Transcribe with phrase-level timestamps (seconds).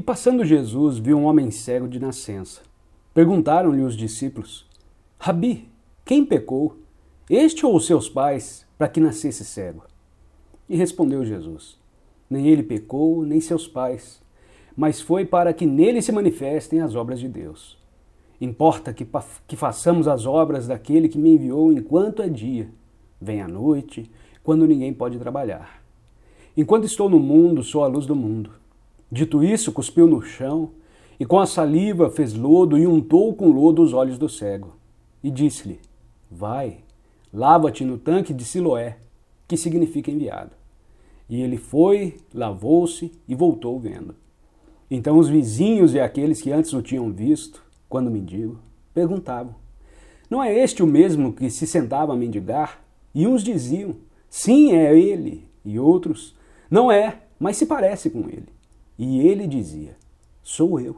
[0.00, 2.62] passando Jesus viu um homem cego de nascença.
[3.14, 4.66] Perguntaram-lhe os discípulos:
[5.18, 5.68] Rabi,
[6.04, 6.76] quem pecou,
[7.30, 9.84] este ou seus pais, para que nascesse cego?
[10.68, 11.78] E respondeu Jesus:
[12.28, 14.20] Nem ele pecou, nem seus pais,
[14.76, 17.78] mas foi para que nele se manifestem as obras de Deus.
[18.40, 19.06] Importa que,
[19.46, 22.68] que façamos as obras daquele que me enviou enquanto é dia.
[23.20, 24.10] Vem a noite,
[24.42, 25.82] quando ninguém pode trabalhar.
[26.56, 28.50] Enquanto estou no mundo, sou a luz do mundo.
[29.14, 30.70] Dito isso, cuspiu no chão,
[31.20, 34.74] e com a saliva fez lodo e untou com lodo os olhos do cego.
[35.22, 35.78] E disse-lhe:
[36.28, 36.78] Vai,
[37.32, 38.96] lava-te no tanque de Siloé,
[39.46, 40.50] que significa enviado.
[41.30, 44.16] E ele foi, lavou-se e voltou vendo.
[44.90, 48.58] Então os vizinhos e aqueles que antes o tinham visto, quando mendigo,
[48.92, 49.54] perguntavam:
[50.28, 52.84] Não é este o mesmo que se sentava a mendigar?
[53.14, 53.94] E uns diziam:
[54.28, 55.46] Sim, é ele.
[55.64, 56.34] E outros:
[56.68, 58.53] Não é, mas se parece com ele.
[58.98, 59.96] E ele dizia:
[60.42, 60.96] Sou eu.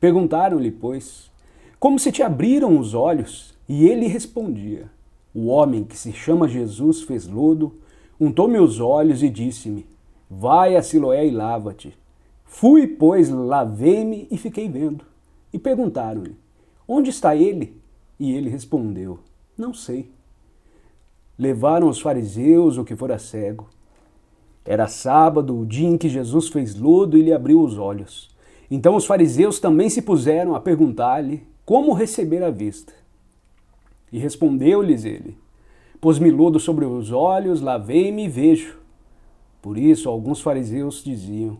[0.00, 1.30] Perguntaram-lhe, pois,
[1.78, 3.54] como se te abriram os olhos?
[3.68, 4.90] E ele respondia:
[5.34, 7.74] O homem que se chama Jesus fez lodo,
[8.20, 9.86] untou-me os olhos e disse-me:
[10.28, 11.96] Vai a Siloé e lava-te.
[12.44, 15.04] Fui, pois, lavei-me e fiquei vendo.
[15.52, 16.36] E perguntaram-lhe:
[16.86, 17.80] Onde está ele?
[18.18, 19.18] E ele respondeu:
[19.56, 20.10] Não sei.
[21.38, 23.68] Levaram os fariseus o que fora cego.
[24.64, 28.30] Era sábado, o dia em que Jesus fez lodo e lhe abriu os olhos.
[28.70, 32.94] Então os fariseus também se puseram a perguntar-lhe como receber a vista.
[34.10, 35.36] E respondeu-lhes ele:
[36.00, 38.78] Pôs-me lodo sobre os olhos, lavei-me e vejo.
[39.60, 41.58] Por isso alguns fariseus diziam: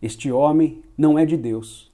[0.00, 1.90] Este homem não é de Deus,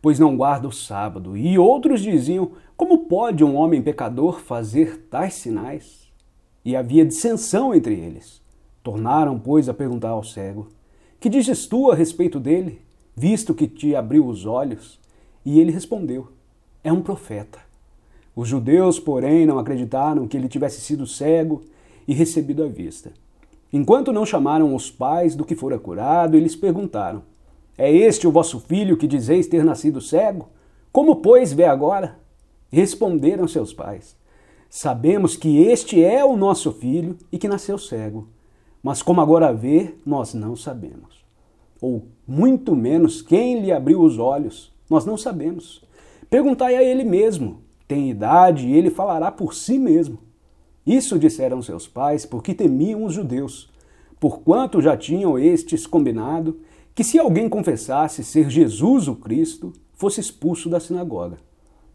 [0.00, 1.36] pois não guarda o sábado.
[1.36, 6.06] E outros diziam: Como pode um homem pecador fazer tais sinais?
[6.64, 8.40] E havia dissensão entre eles.
[8.86, 10.68] Tornaram, pois, a perguntar ao cego:
[11.18, 12.80] Que dizes tu a respeito dele,
[13.16, 15.00] visto que te abriu os olhos?
[15.44, 16.28] E ele respondeu:
[16.84, 17.58] É um profeta.
[18.36, 21.62] Os judeus, porém, não acreditaram que ele tivesse sido cego
[22.06, 23.10] e recebido a vista.
[23.72, 27.24] Enquanto não chamaram os pais do que fora curado, eles perguntaram:
[27.76, 30.48] É este o vosso filho que dizeis ter nascido cego?
[30.92, 32.20] Como, pois, vê agora?
[32.70, 34.16] Responderam seus pais:
[34.70, 38.28] Sabemos que este é o nosso filho e que nasceu cego.
[38.86, 41.24] Mas como agora vê, nós não sabemos.
[41.80, 45.84] Ou muito menos quem lhe abriu os olhos, nós não sabemos.
[46.30, 47.62] Perguntai a ele mesmo.
[47.88, 50.20] Tem idade e ele falará por si mesmo.
[50.86, 53.68] Isso disseram seus pais porque temiam os judeus,
[54.20, 56.60] porquanto já tinham estes combinado
[56.94, 61.38] que se alguém confessasse ser Jesus o Cristo, fosse expulso da sinagoga.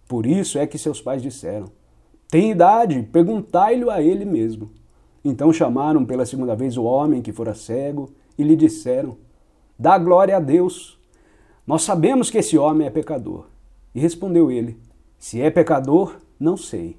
[0.09, 1.71] Por isso é que seus pais disseram:
[2.29, 4.80] Tem idade, perguntai-lhe a ele mesmo.
[5.23, 9.17] Então chamaram pela segunda vez o homem que fora cego e lhe disseram:
[9.77, 10.99] Dá glória a Deus.
[11.65, 13.45] Nós sabemos que esse homem é pecador.
[13.93, 14.77] E respondeu ele:
[15.17, 16.97] Se é pecador, não sei.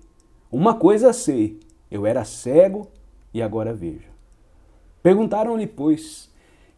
[0.50, 1.58] Uma coisa sei:
[1.92, 2.88] eu era cego
[3.34, 4.10] e agora vejo.
[5.02, 6.30] Perguntaram-lhe, pois,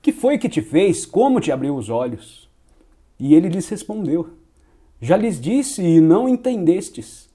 [0.03, 1.07] que foi que te fez?
[1.07, 2.51] Como te abriu os olhos?
[3.17, 4.31] E ele lhes respondeu:
[5.01, 7.29] Já lhes disse e não entendestes.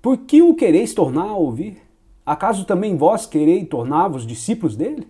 [0.00, 1.85] Por que o quereis tornar a ouvir?
[2.26, 5.06] Acaso também vós querei tornar-vos discípulos dele?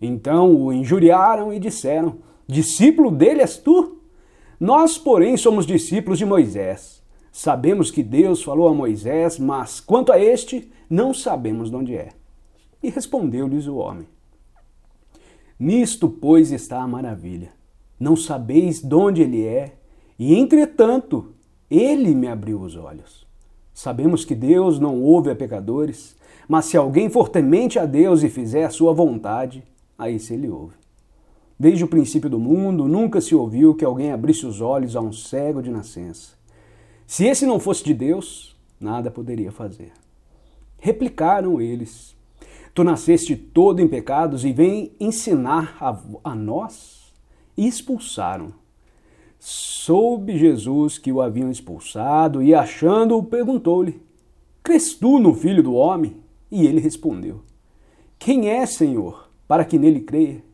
[0.00, 4.00] Então o injuriaram e disseram: Discípulo dele és tu?
[4.58, 7.02] Nós, porém, somos discípulos de Moisés.
[7.30, 12.08] Sabemos que Deus falou a Moisés, mas quanto a este, não sabemos de onde é.
[12.82, 14.08] E respondeu-lhes o homem:
[15.58, 17.52] Nisto, pois, está a maravilha.
[17.98, 19.74] Não sabeis de onde ele é,
[20.18, 21.34] e entretanto,
[21.70, 23.29] ele me abriu os olhos.
[23.72, 26.16] Sabemos que Deus não ouve a pecadores,
[26.48, 29.62] mas se alguém for temente a Deus e fizer a sua vontade,
[29.98, 30.74] aí se ele ouve.
[31.58, 35.12] Desde o princípio do mundo, nunca se ouviu que alguém abrisse os olhos a um
[35.12, 36.32] cego de nascença.
[37.06, 39.92] Se esse não fosse de Deus, nada poderia fazer.
[40.78, 42.16] Replicaram eles:
[42.74, 47.12] Tu nasceste todo em pecados e vem ensinar a, a nós?
[47.56, 48.54] E expulsaram.
[49.90, 54.00] Soube Jesus que o haviam expulsado e, achando-o, perguntou-lhe:
[54.62, 56.14] Crês tu no Filho do Homem?
[56.48, 57.40] E ele respondeu:
[58.16, 60.44] Quem é, Senhor, para que nele creia?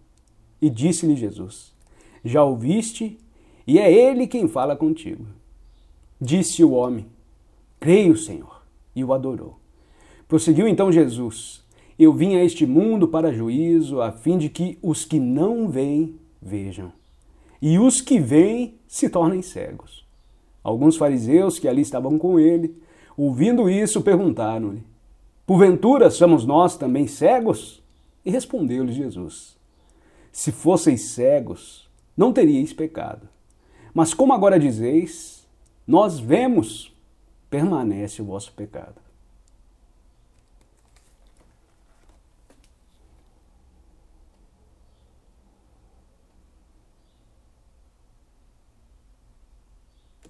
[0.58, 1.74] E disse-lhe Jesus:
[2.24, 3.18] Já ouviste,
[3.66, 5.26] e é ele quem fala contigo.
[6.18, 7.04] Disse o homem:
[7.78, 8.62] Creio, Senhor,
[8.94, 9.60] e o adorou.
[10.26, 11.62] Prosseguiu então Jesus:
[11.98, 16.14] Eu vim a este mundo para juízo, a fim de que os que não veem
[16.40, 16.90] vejam,
[17.68, 20.06] e os que veem se tornem cegos.
[20.62, 22.80] Alguns fariseus que ali estavam com ele,
[23.16, 24.84] ouvindo isso, perguntaram-lhe:
[25.44, 27.82] Porventura somos nós também cegos?
[28.24, 29.56] E respondeu-lhe Jesus:
[30.30, 33.28] Se fosseis cegos, não teríeis pecado.
[33.92, 35.44] Mas como agora dizeis,
[35.84, 36.94] nós vemos,
[37.50, 39.05] permanece o vosso pecado.